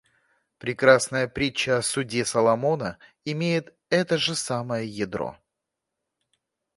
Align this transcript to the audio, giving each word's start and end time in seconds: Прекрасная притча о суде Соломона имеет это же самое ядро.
Прекрасная 0.57 1.27
притча 1.27 1.77
о 1.77 1.81
суде 1.83 2.25
Соломона 2.25 2.97
имеет 3.23 3.71
это 3.91 4.17
же 4.17 4.33
самое 4.33 4.87
ядро. 4.89 5.37